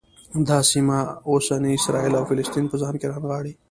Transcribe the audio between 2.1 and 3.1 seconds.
او فلسطین په ځان کې